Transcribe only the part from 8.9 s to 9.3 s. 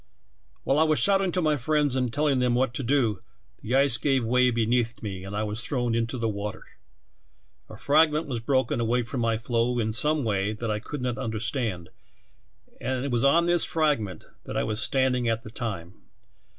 from